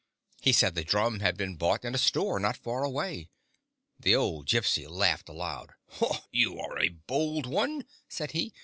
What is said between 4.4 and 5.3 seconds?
Gypsy laughed